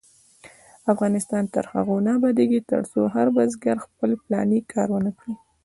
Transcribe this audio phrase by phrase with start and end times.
[0.93, 5.33] افغانستان تر هغو نه ابادیږي، ترڅو هر بزګر خپل پلاني کار ونکړي.